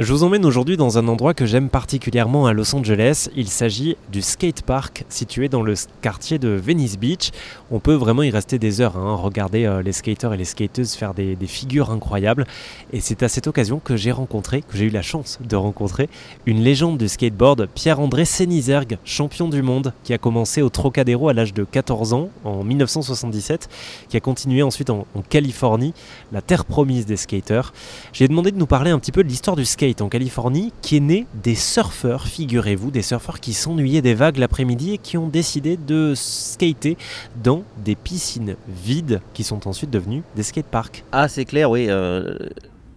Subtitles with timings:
[0.00, 3.28] Je vous emmène aujourd'hui dans un endroit que j'aime particulièrement à Los Angeles.
[3.34, 7.32] Il s'agit du skate park situé dans le quartier de Venice Beach.
[7.72, 10.94] On peut vraiment y rester des heures, hein, regarder euh, les skateurs et les skateuses
[10.94, 12.46] faire des, figures incroyables.
[12.92, 16.08] Et c'est à cette occasion que j'ai rencontré, que j'ai eu la chance de rencontrer,
[16.46, 21.32] une légende du skateboard, Pierre-André Sénizergue, champion du monde, qui a commencé au Trocadéro à
[21.32, 23.68] l'âge de 14 ans en 1977,
[24.08, 25.92] qui a continué ensuite en, en Californie,
[26.30, 27.72] la terre promise des skateurs.
[28.12, 30.96] J'ai demandé de nous parler un petit peu de l'histoire du skate en Californie qui
[30.96, 35.28] est né des surfeurs, figurez-vous, des surfeurs qui s'ennuyaient des vagues l'après-midi et qui ont
[35.28, 36.96] décidé de skater
[37.42, 41.04] dans des piscines vides qui sont ensuite devenues des skateparks.
[41.12, 41.86] Ah c'est clair, oui.
[41.88, 42.36] Euh,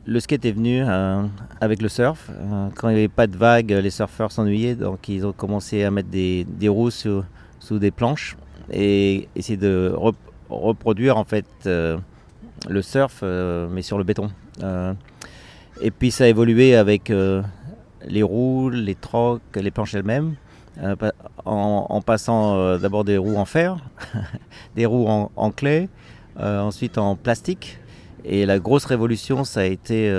[0.05, 1.23] le skate est venu euh,
[1.61, 2.30] avec le surf.
[2.30, 5.83] Euh, quand il n'y avait pas de vagues, les surfeurs s'ennuyaient, donc ils ont commencé
[5.83, 7.23] à mettre des, roues sous,
[7.71, 8.35] des planches
[8.71, 9.94] et essayer de
[10.49, 14.30] reproduire en fait le surf mais sur le béton.
[15.84, 17.41] Et puis ça a évolué avec euh,
[18.05, 20.36] les roues, les trocs, les planches elles-mêmes,
[20.80, 20.95] euh,
[21.44, 23.78] en, passant euh, d'abord des roues en fer,
[24.75, 25.89] des roues en, clé,
[26.38, 27.80] ensuite en plastique.
[28.23, 30.11] Et la grosse révolution, ça a été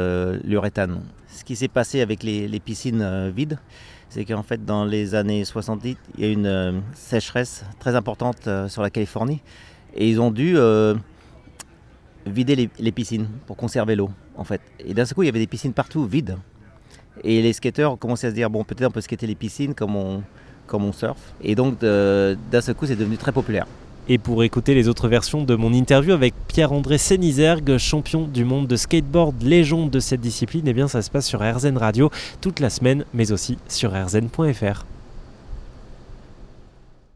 [0.43, 1.03] l'uréthane.
[1.29, 3.59] Ce qui s'est passé avec les, les piscines vides,
[4.09, 8.49] c'est qu'en fait, dans les années 70, il y a eu une sécheresse très importante
[8.67, 9.41] sur la Californie.
[9.95, 10.57] Et ils ont dû
[12.27, 14.61] vider les, piscines pour conserver l'eau, en fait.
[14.79, 16.37] Et d'un seul coup, il y avait des piscines partout, vides.
[17.25, 19.97] Et les skateurs commencé à se dire, bon, peut-être on peut skater les piscines comme
[19.97, 20.23] on,
[20.67, 21.19] comme on surf.
[21.43, 23.67] Et donc, d'un seul coup, c'est devenu très populaire.
[24.09, 28.67] Et pour écouter les autres versions de mon interview avec Pierre-André Sénizergue, champion du monde
[28.67, 32.59] de skateboard, légende de cette discipline, eh bien ça se passe sur RZN Radio toute
[32.59, 34.85] la semaine, mais aussi sur rzn.fr.